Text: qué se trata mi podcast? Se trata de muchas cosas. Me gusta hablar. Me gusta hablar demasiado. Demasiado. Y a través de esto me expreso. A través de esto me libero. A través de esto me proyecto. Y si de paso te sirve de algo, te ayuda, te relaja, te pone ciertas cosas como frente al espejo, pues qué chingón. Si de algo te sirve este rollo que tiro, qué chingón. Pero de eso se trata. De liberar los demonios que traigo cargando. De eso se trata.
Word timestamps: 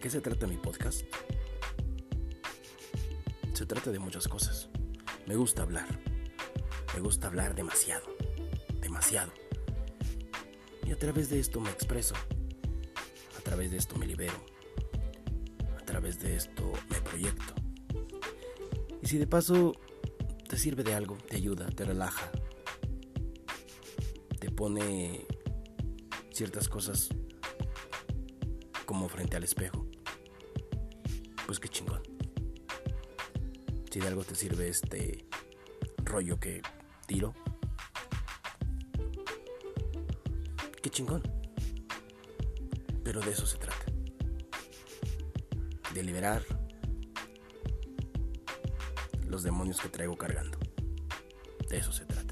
qué 0.00 0.10
se 0.10 0.20
trata 0.20 0.46
mi 0.46 0.56
podcast? 0.56 1.02
Se 3.52 3.66
trata 3.66 3.90
de 3.90 3.98
muchas 3.98 4.26
cosas. 4.28 4.68
Me 5.26 5.36
gusta 5.36 5.62
hablar. 5.62 5.86
Me 6.94 7.00
gusta 7.00 7.26
hablar 7.26 7.54
demasiado. 7.54 8.06
Demasiado. 8.80 9.32
Y 10.86 10.92
a 10.92 10.96
través 10.96 11.28
de 11.30 11.40
esto 11.40 11.60
me 11.60 11.70
expreso. 11.70 12.14
A 13.38 13.40
través 13.42 13.70
de 13.70 13.76
esto 13.76 13.96
me 13.96 14.06
libero. 14.06 14.46
A 15.78 15.84
través 15.84 16.20
de 16.20 16.36
esto 16.36 16.72
me 16.90 17.00
proyecto. 17.00 17.54
Y 19.02 19.06
si 19.06 19.18
de 19.18 19.26
paso 19.26 19.74
te 20.48 20.56
sirve 20.56 20.84
de 20.84 20.94
algo, 20.94 21.16
te 21.16 21.36
ayuda, 21.36 21.66
te 21.66 21.84
relaja, 21.84 22.30
te 24.38 24.50
pone 24.50 25.26
ciertas 26.30 26.68
cosas 26.68 27.08
como 28.92 29.08
frente 29.08 29.38
al 29.38 29.42
espejo, 29.42 29.86
pues 31.46 31.58
qué 31.58 31.70
chingón. 31.70 32.02
Si 33.90 34.00
de 34.00 34.06
algo 34.06 34.22
te 34.22 34.34
sirve 34.34 34.68
este 34.68 35.24
rollo 36.04 36.38
que 36.38 36.60
tiro, 37.06 37.32
qué 40.82 40.90
chingón. 40.90 41.22
Pero 43.02 43.22
de 43.22 43.30
eso 43.30 43.46
se 43.46 43.56
trata. 43.56 43.86
De 45.94 46.02
liberar 46.02 46.44
los 49.26 49.42
demonios 49.42 49.80
que 49.80 49.88
traigo 49.88 50.18
cargando. 50.18 50.58
De 51.70 51.78
eso 51.78 51.92
se 51.92 52.04
trata. 52.04 52.31